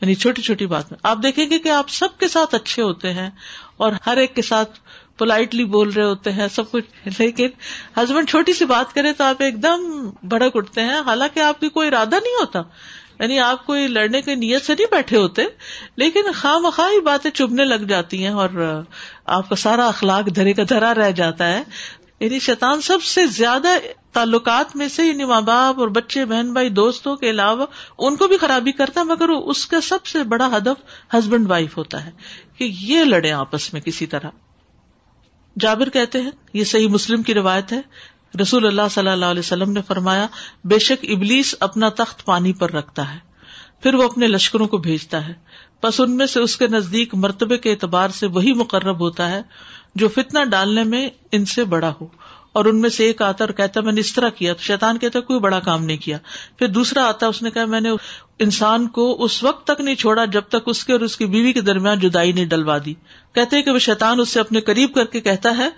[0.00, 3.12] یعنی چھوٹی چھوٹی بات میں۔ آپ دیکھیں گے کہ آپ سب کے ساتھ اچھے ہوتے
[3.12, 3.30] ہیں
[3.76, 4.78] اور ہر ایک کے ساتھ
[5.18, 7.48] پولائٹلی بول رہے ہوتے ہیں، سب کچھ۔ لیکن
[7.96, 11.68] ہسبینڈ چھوٹی سی بات کرے تو آپ ایک دم بڑک اٹھتے ہیں۔ حالانکہ آپ کی
[11.68, 12.62] کوئی ارادہ نہیں ہوتا۔
[13.20, 15.42] یعنی آپ کوئی لڑنے کی نیت سے نہیں بیٹھے ہوتے،
[15.96, 18.82] لیکن خواہ مخواہ باتیں چبنے لگ جاتی ہیں اور
[19.28, 21.62] آپ کا سارا اخلاق دھرے کا دھرا رہ جاتا ہے۔
[22.20, 23.68] یعنی شیطان سب سے زیادہ
[24.12, 27.66] تعلقات میں سے یعنی ماں باپ اور بچے، بہن بھائی، دوستوں کے علاوہ
[27.98, 31.76] ان کو بھی خرابی کرتا ہے، مگر اس کا سب سے بڑا ہدف ہسبینڈ وائف
[31.76, 32.10] ہوتا ہے
[32.56, 34.28] کہ یہ لڑے آپس میں کسی طرح۔
[35.60, 37.80] جابر کہتے ہیں، یہ صحیح مسلم کی روایت ہے۔
[38.42, 40.26] رسول اللہ صلی اللہ علیہ وسلم نے فرمایا،
[40.64, 43.18] بے شک ابلیس اپنا تخت پانی پر رکھتا ہے،
[43.82, 45.32] پھر وہ اپنے لشکروں کو بھیجتا ہے۔
[45.82, 49.42] بس ان میں سے اس کے نزدیک مرتبے کے اعتبار سے وہی مقرب ہوتا ہے
[49.94, 52.06] جو فتنا ڈالنے میں ان سے بڑا ہو
[52.52, 54.98] اور ان میں سے ایک آتا اور کہتا میں نے اس طرح کیا تو شیطان
[54.98, 56.18] کہتا کوئی بڑا کام نہیں کیا۔
[56.58, 57.88] پھر دوسرا آتا، اس نے کہا، میں نے
[58.38, 61.52] انسان کو اس وقت تک نہیں چھوڑا جب تک اس کے اور اس کی بیوی
[61.52, 62.94] کے درمیان جدائی نہیں ڈلوا دی۔
[63.32, 65.68] کہتے کہ وہ شیطان اس سے اپنے قریب کر کے کہتا ہے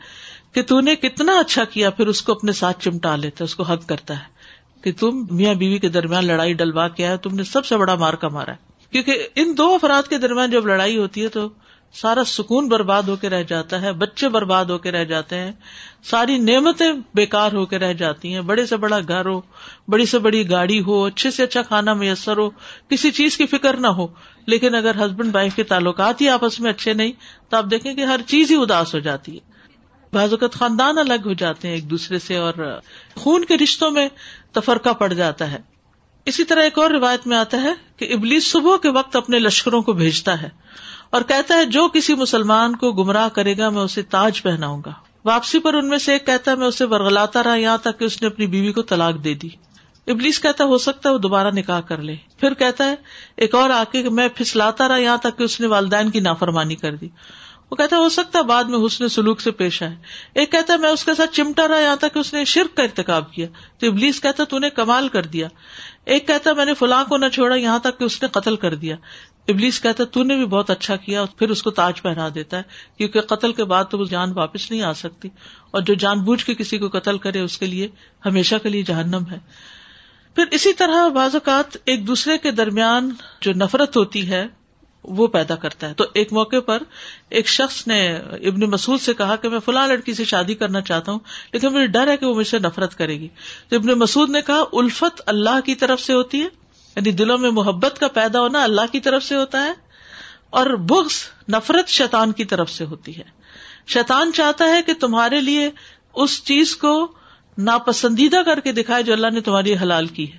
[0.52, 3.54] کہ تو نے کتنا اچھا کیا، پھر اس کو اپنے ساتھ چمٹا لیتا ہے، اس
[3.54, 4.24] کو حق کرتا ہے
[4.82, 7.94] کہ تم میاں بیوی کے درمیان لڑائی ڈلوا کے آئے، تم نے سب سے بڑا
[7.94, 11.48] مار کا مارا ہے۔ کیونکہ ان دو افراد کے درمیان جب لڑائی ہوتی ہے تو
[11.92, 15.52] سارا سکون برباد ہو کے رہ جاتا ہے، بچے برباد ہو کے رہ جاتے ہیں،
[16.02, 19.40] ساری نعمتیں بےکار ہو کے رہ جاتی ہیں۔ بڑے سے بڑا گھر ہو،
[19.88, 22.50] بڑی سے بڑی گاڑی ہو، اچھے سے اچھا کھانا میسر ہو،
[22.88, 24.06] کسی چیز کی فکر نہ ہو۔
[24.46, 27.12] لیکن اگر ہسبینڈ وائف کے تعلقات ہی آپس میں اچھے نہیں،
[27.48, 29.50] تو آپ دیکھیں کہ ہر چیز ہی اداس ہو جاتی ہے۔
[30.12, 32.78] بعض اوقات خاندان الگ ہو جاتے ہیں ایک دوسرے سے اور
[33.14, 34.08] خون کے رشتوں میں
[34.52, 35.69] تفرقہ پڑ جاتا ہے۔
[36.26, 39.82] اسی طرح ایک اور روایت میں آتا ہے کہ ابلیس صبح کے وقت اپنے لشکروں
[39.82, 40.48] کو بھیجتا ہے
[41.10, 44.92] اور کہتا ہے، جو کسی مسلمان کو گمراہ کرے گا، میں اسے تاج پہناؤں گا۔
[45.24, 48.04] واپسی پر ان میں سے ایک کہتا ہے، میں اسے ورگلاتا رہا، یہاں تک کہ
[48.04, 49.48] اس نے اپنی بیوی کو طلاق دے دی۔
[50.06, 52.94] ابلیس کہتا ہو سکتا ہے وہ دوبارہ نکاح کر لے۔ پھر کہتا ہے،
[53.36, 56.74] ایک اور آ کے میں پھسلاتا رہا، یہاں تک کہ اس نے والدین کی نافرمانی
[56.74, 57.08] کر دی۔
[57.70, 59.96] وہ کہتا ہو سکتا ہے بعد میں حسن سلوک سے پیش آئے۔
[60.34, 62.76] ایک کہتا ہے، میں اس کے ساتھ چمٹا رہا یہاں تک کہ اس نے شرک
[62.76, 63.46] کا ارتقاب کیا۔
[63.78, 65.48] تو ابلیس کہتا تو نے کمال کر دیا۔
[66.04, 68.74] ایک کہتا میں نے فلاں کو نہ چھوڑا، یہاں تک کہ اس نے قتل کر
[68.74, 68.96] دیا۔
[69.48, 72.62] ابلیس کہتا تو نے بھی بہت اچھا کیا پھر اس کو تاج پہنا دیتا ہے۔
[72.96, 75.28] کیونکہ قتل کے بعد تو وہ جان واپس نہیں آ سکتی۔
[75.70, 77.88] اور جو جان بوجھ کے کسی کو قتل کرے، اس کے لیے
[78.26, 79.38] ہمیشہ کے لیے جہنم ہے۔
[80.34, 84.46] پھر اسی طرح بعض اوقات ایک دوسرے کے درمیان جو نفرت ہوتی ہے
[85.04, 86.82] وہ پیدا کرتا ہے تو ایک موقع پر
[87.28, 91.12] ایک شخص نے ابن مسعود سے کہا کہ میں فلاں لڑکی سے شادی کرنا چاہتا
[91.12, 91.18] ہوں،
[91.52, 93.28] لیکن مجھے ڈر ہے کہ وہ مجھ سے نفرت کرے گی۔
[93.68, 96.48] تو ابن مسعود نے کہا، الفت اللہ کی طرف سے ہوتی ہے
[96.96, 99.72] یعنی دلوں میں محبت کا پیدا ہونا اللہ کی طرف سے ہوتا ہے،
[100.50, 101.16] اور بغض
[101.48, 103.24] نفرت شیطان کی طرف سے ہوتی ہے۔
[103.86, 105.70] شیطان چاہتا ہے کہ تمہارے لیے
[106.14, 106.92] اس چیز کو
[107.58, 110.38] ناپسندیدہ کر کے دکھائے جو اللہ نے تمہاری حلال کی ہے۔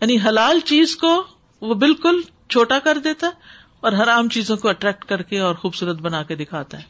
[0.00, 1.22] یعنی حلال چیز کو
[1.62, 2.20] وہ بالکل
[2.50, 6.34] چھوٹا کر دیتا ہے اور حرام چیزوں کو اٹریکٹ کر کے اور خوبصورت بنا کے
[6.34, 6.82] دکھاتا ہے۔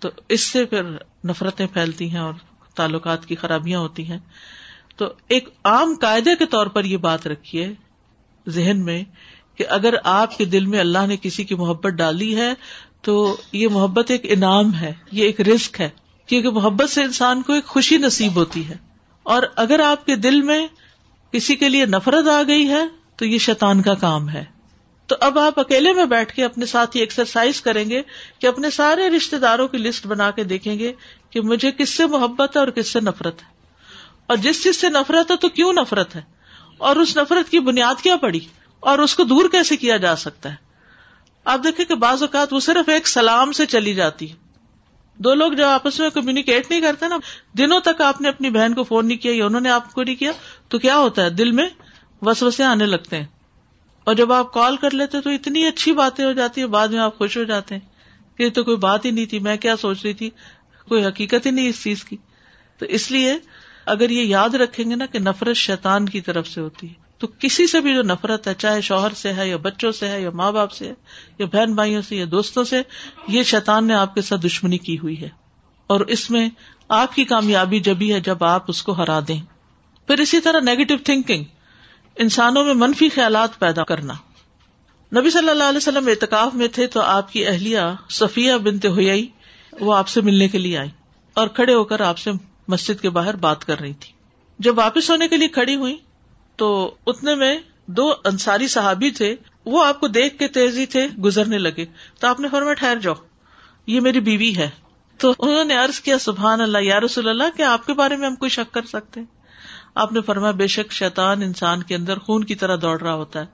[0.00, 0.82] تو اس سے پھر
[1.24, 2.34] نفرتیں پھیلتی ہیں اور
[2.74, 4.18] تعلقات کی خرابیاں ہوتی ہیں۔
[4.96, 7.72] تو ایک عام قاعدے کے طور پر یہ بات رکھیے
[8.48, 9.04] ذہن میں
[9.54, 12.54] کہ اگر آپ کے دل میں اللہ نے کسی کی محبت ڈالی ہے
[13.02, 15.88] تو یہ محبت ایک انعام ہے، یہ ایک رسک ہے۔
[16.26, 18.76] کیونکہ محبت سے انسان کو ایک خوشی نصیب ہوتی ہے۔
[19.22, 20.66] اور اگر آپ کے دل میں
[21.32, 22.84] کسی کے لیے نفرت آ گئی ہے
[23.16, 24.44] تو یہ شیطان کا کام ہے۔
[25.10, 28.02] تو اب آپ اکیلے میں بیٹھ کے اپنے ساتھ ہی ایکسرسائز کریں گے
[28.38, 30.92] کہ اپنے سارے رشتے داروں کی لسٹ بنا کے دیکھیں گے
[31.30, 33.48] کہ مجھے کس سے محبت ہے اور کس سے نفرت ہے۔
[34.26, 36.20] اور جس چیز سے نفرت ہے تو کیوں نفرت ہے؟
[36.78, 38.40] اور اس نفرت کی بنیاد کیا پڑی؟
[38.80, 40.54] اور اس کو دور کیسے کیا جا سکتا ہے؟
[41.44, 44.26] آپ دیکھیں کہ بعض اوقات وہ صرف ایک سلام سے چلی جاتی
[45.14, 47.18] دو لوگ جب آپس میں کمیونیکیٹ نہیں کرتے نا،
[47.58, 50.02] دنوں تک آپ نے اپنی بہن کو فون نہیں کیا یا انہوں نے آپ کو
[50.02, 50.32] نہیں کیا،
[50.68, 51.68] تو کیا ہوتا ہے؟ دل میں
[52.22, 53.26] وسوسے آنے لگتے ہیں۔
[54.10, 57.00] اور جب آپ کال کر لیتے تو اتنی اچھی باتیں ہو جاتی ہے بعد میں
[57.00, 57.88] آپ خوش ہو جاتے ہیں
[58.38, 60.30] کہ تو کوئی بات ہی نہیں تھی، میں کیا سوچ رہی تھی؟
[60.88, 62.16] کوئی حقیقت ہی نہیں اس چیز کی۔
[62.78, 63.36] تو اس لیے
[63.86, 67.26] اگر یہ یاد رکھیں گے نا کہ نفرت شیطان کی طرف سے ہوتی ہے۔ تو
[67.38, 70.30] کسی سے بھی جو نفرت ہے، چاہے شوہر سے ہے یا بچوں سے ہے یا
[70.30, 70.94] ماں باپ سے ہے
[71.38, 72.82] یا بہن بھائیوں سے یا دوستوں سے،
[73.28, 75.28] یہ شیطان نے آپ کے ساتھ دشمنی کی ہوئی ہے۔
[75.86, 76.50] اور اس میں
[76.88, 79.40] آپ کی کامیابی جبھی ہے جب آپ اس کو ہرا دیں۔
[80.06, 81.44] پھر اسی طرح نیگیٹو تھنکنگ
[82.20, 84.12] انسانوں میں منفی خیالات پیدا کرنا۔
[85.20, 89.26] نبی صلی اللہ علیہ وسلم اعتکاف میں تھے تو آپ کی اہلیہ صفیہ بنتے ہوئی
[89.80, 90.88] وہ آپ سے ملنے کے لیے آئی
[91.34, 92.30] اور کھڑے ہو کر آپ سے
[92.68, 94.12] مسجد کے باہر بات کر رہی تھی۔
[94.58, 95.96] جب واپس ہونے کے لیے کھڑی ہوئی
[96.56, 101.58] تو اتنے میں دو انصاری صحابی تھے، وہ آپ کو دیکھ کے تیزی تھے گزرنے
[101.58, 101.84] لگے۔
[102.20, 103.14] تو آپ نے فرمایا، ٹھہر جاؤ،
[103.86, 104.70] یہ میری بیوی ہے۔
[105.18, 108.26] تو انہوں نے ارض کیا، سبحان اللہ، یا رسول اللہ، کیا آپ کے بارے میں
[108.26, 109.39] ہم کوئی شک کر سکتے ہیں؟
[109.94, 113.40] آپ نے فرمایا بے شک شیطان انسان کے اندر خون کی طرح دوڑ رہا ہوتا
[113.40, 113.46] ہے۔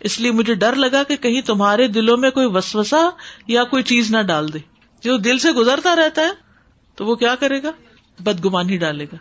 [0.00, 3.10] اس لیے مجھے ڈر لگا کہ کہیں تمہارے دلوں میں کوئی وسوسا
[3.46, 4.58] یا کوئی چیز نہ ڈال دے۔
[5.02, 6.30] جو دل سے گزرتا رہتا ہے،
[6.94, 7.70] تو وہ کیا کرے گا؟
[8.20, 9.16] بدگمانی ڈالے گا۔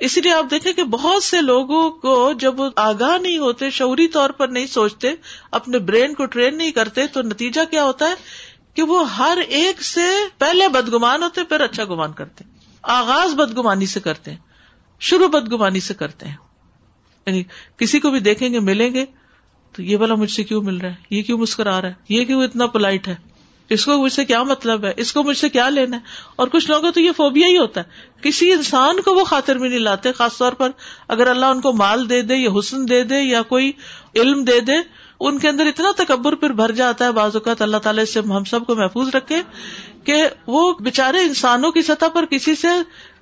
[0.00, 4.08] اسی لیے آپ دیکھیں کہ بہت سے لوگوں کو جب وہ آگاہ نہیں ہوتے، شعوری
[4.08, 5.10] طور پر نہیں سوچتے،
[5.50, 8.14] اپنے برین کو ٹرین نہیں کرتے، تو نتیجہ کیا ہوتا ہے؟
[8.74, 10.06] کہ وہ ہر ایک سے
[10.38, 12.44] پہلے بدگمان ہوتے، پھر اچھا گمان کرتے۔
[12.82, 14.49] آغاز بدگمانی سے کرتے۔ ہیں
[15.00, 16.36] شروع بدگمانی سے کرتے ہیں۔
[17.26, 17.42] یعنی
[17.76, 19.04] کسی کو بھی دیکھیں گے، ملیں گے،
[19.72, 22.24] تو یہ والا مجھ سے کیوں مل رہا ہے؟ یہ کیوں مسکرا رہا ہے؟ یہ
[22.24, 23.14] کیوں اتنا پولائٹ ہے؟
[23.68, 26.02] اس کو مجھ سے کیا مطلب ہے؟ اس کو مجھ سے کیا لینا ہے؟
[26.36, 27.86] اور کچھ لوگوں تو یہ فوبیا ہی ہوتا ہے۔
[28.22, 30.70] کسی انسان کو وہ خاطر میں نہیں لاتے، خاص طور پر
[31.08, 33.72] اگر اللہ ان کو مال دے دے یا حسن دے دے یا کوئی
[34.16, 34.72] علم دے دے
[35.20, 38.44] ان کے اندر اتنا تکبر پھر بھر جاتا ہے بعض اوقات اللہ تعالیٰ سے ہم
[38.44, 39.40] سب کو محفوظ رکھے
[40.04, 42.68] کہ وہ بےچارے انسانوں کی سطح پر کسی سے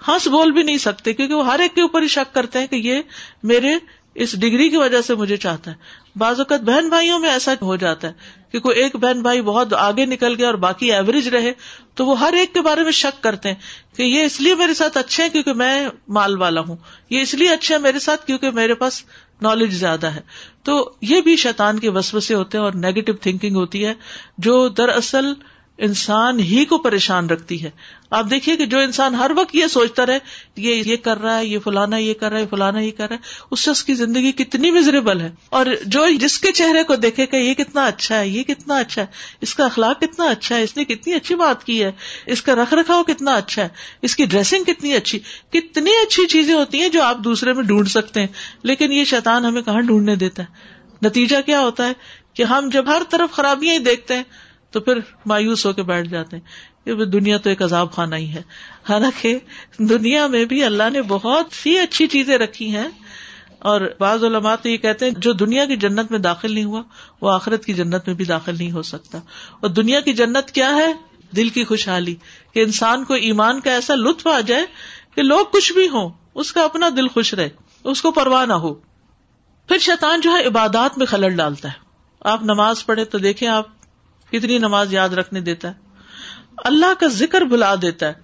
[0.09, 2.67] ہنس بول بھی نہیں سکتے، کیونکہ وہ ہر ایک کے اوپر ہی شک کرتے ہیں
[2.67, 3.01] کہ یہ
[3.43, 3.75] میرے
[4.17, 5.77] اس ڈگری کی وجہ سے مجھے چاہتا ہے۔
[6.17, 9.75] بعض اوقات بہن بھائیوں میں ایسا ہو جاتا ہے کہ کوئی ایک بہن بھائی بہت
[9.75, 11.53] آگے نکل گیا اور باقی ایوریج رہے،
[11.95, 14.75] تو وہ ہر ایک کے بارے میں شک کرتے ہیں کہ یہ اس لیے میرے
[14.75, 16.77] ساتھ اچھے ہیں کیونکہ میں مال والا ہوں،
[17.11, 19.03] یہ اس لیے اچھے ہیں میرے ساتھ کیونکہ میرے پاس
[19.43, 20.21] نالج زیادہ ہے۔
[20.63, 23.95] تو یہ بھی شیطان کے وسوسے ہوتے ہیں اور نیگیٹو تھنکنگ ہوتی ہے،
[24.39, 25.27] جو دراصل
[25.79, 27.71] انسان ہی کو پریشان رکھتی ہے۔
[28.11, 30.19] آپ دیکھیے کہ جو انسان ہر وقت یہ سوچتا رہے،
[30.57, 33.17] یہ یہ کر رہا ہے، یہ فلانا یہ کر رہا ہے فلانا یہ کر رہا
[33.17, 36.95] ہے، اس سے اس کی زندگی کتنی مزریبل ہے۔ اور جو جس کے چہرے کو
[36.95, 39.07] دیکھے کہ یہ کتنا اچھا ہے، یہ کتنا اچھا ہے،
[39.41, 41.93] اس کا اخلاق کتنا اچھا ہے، اس نے کتنی اچھی بات کی ہے،
[42.27, 43.69] اس کا رکھ رکھاؤ کتنا اچھا ہے،
[44.03, 45.19] اس کی ڈریسنگ کتنی اچھی
[45.53, 48.29] کتنی اچھی چیزیں ہوتی ہیں جو آپ دوسرے میں ڈھونڈ سکتے ہیں۔
[48.63, 51.93] لیکن یہ شیطان ہمیں کہاں ڈھونڈنے دیتا ہے؟ نتیجہ کیا ہوتا ہے
[52.35, 54.23] کہ ہم جب ہر طرف خرابیاں ہی دیکھتے ہیں
[54.71, 56.45] تو پھر مایوس ہو کے بیٹھ جاتے ہیں
[56.85, 58.43] کہ دنیا تو ایک عذاب خانہ ہی ہے۔
[58.89, 59.39] حالانکہ
[59.79, 62.89] دنیا میں بھی اللہ نے بہت سی اچھی چیزیں رکھی ہیں
[63.59, 66.83] اور بعض علماء تو یہ کہتے ہیں جو دنیا کی جنت میں داخل نہیں ہوا،
[67.21, 69.19] وہ آخرت کی جنت میں بھی داخل نہیں ہو سکتا۔
[69.61, 70.93] اور دنیا کی جنت کیا ہے؟
[71.37, 72.15] دل کی خوشحالی۔
[72.53, 74.67] کہ انسان کو ایمان کا ایسا لطف آ جائے
[75.15, 77.49] کہ لوگ کچھ بھی ہوں، اس کا اپنا دل خوش رہے،
[77.85, 78.75] اس کو پرواہ نہ ہو۔
[79.69, 81.79] پھر شیطان جو ہے عبادات میں خلل ڈالتا ہے۔
[82.21, 83.78] آپ نماز پڑھے تو دیکھیں آپ
[84.33, 85.75] کتنی نماز یاد رکھنے دیتا ہے۔
[86.57, 88.15] اللہ کا ذکر بلا دیتا ہے۔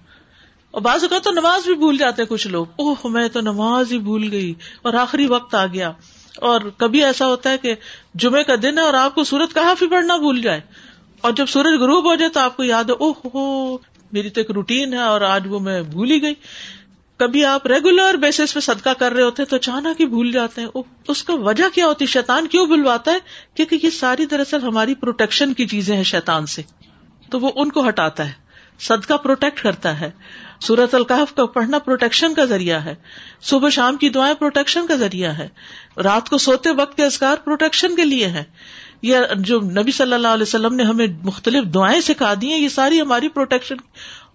[0.71, 3.91] اور بعض اوقات تو نماز بھی بھول جاتے ہیں کچھ لوگ۔ اوہ، میں تو نماز
[3.91, 5.91] ہی بھول گئی۔ اور آخری وقت آ گیا۔
[6.37, 7.75] اور کبھی ایسا ہوتا ہے کہ
[8.15, 10.61] جمعے کا دن ہے اور آپ کو سورت کہاں بھی پڑھنا بھول جائے۔
[11.21, 13.77] اور جب سورج غروب ہو جائے تو آپ کو یاد ہے، اوہ ہو،
[14.11, 16.33] میری تو ایک روٹین ہے اور آج وہ میں بھول ہی گئی۔
[17.17, 20.67] کبھی آپ ریگولر بیسس پہ صدقہ کر رہے ہوتے تو اچانک ہی بھول جاتے ہیں۔
[21.07, 23.17] اس کا وجہ کیا ہوتی؟ ہے شیتان کیوں بھولواتا ہے؟
[23.53, 26.61] کیونکہ یہ ساری دراصل ہماری پروٹیکشن کی چیزیں ہیں شیتان سے۔
[27.29, 28.31] تو وہ ان کو ہٹاتا ہے۔
[28.79, 30.11] صدقہ پروٹیکٹ کرتا ہے۔
[30.59, 32.95] سورت القاف کا پڑھنا پروٹیکشن کا ذریعہ ہے۔
[33.41, 35.47] صبح شام کی دعائیں پروٹیکشن کا ذریعہ ہے۔
[35.97, 38.43] رات کو سوتے وقت کے ازکار پروٹیکشن کے لیے ہے
[39.01, 42.69] یہ جو نبی صلی اللہ علیہ وسلم نے ہمیں مختلف دعائیں سکھا دی ہیں، یہ
[42.69, 43.75] ساری ہماری پروٹیکشن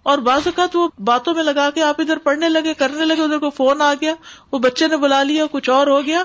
[0.03, 3.37] اور بعض اوقات وہ باتوں میں لگا کے آپ ادھر پڑھنے لگے، کرنے لگے، ادھر
[3.37, 4.13] کو فون آ گیا،
[4.51, 6.23] وہ بچے نے بلا لیا، کچھ اور ہو گیا،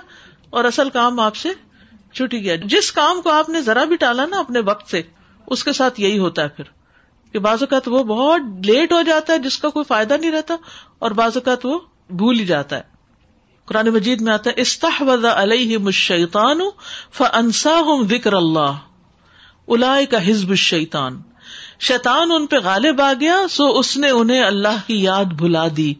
[0.50, 1.48] اور اصل کام آپ سے
[2.14, 5.02] چھٹی گیا۔ جس کام کو آپ نے ذرا بھی ٹالا نا اپنے وقت سے،
[5.46, 6.64] اس کے ساتھ یہی ہوتا ہے پھر۔
[7.32, 10.56] کہ بعض اوقات وہ بہت لیٹ ہو جاتا ہے، جس کا کوئی فائدہ نہیں رہتا،
[10.98, 11.78] اور بعض اوقات وہ
[12.10, 12.96] بھول ہی جاتا ہے۔
[13.64, 15.02] قرآن مجید میں آتا ہے استاح
[15.34, 16.60] علیہ مشیتان
[17.12, 18.72] فنسا ہوں وکر اللہ
[19.68, 21.22] الا کا حزب الشیطان۔
[21.80, 25.94] شیتان ان پہ غالب آ گیا، سو اس نے انہیں اللہ کی یاد بھلا دی۔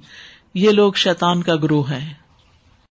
[0.55, 2.26] یہ لوگ شیتان کا گروہ ہے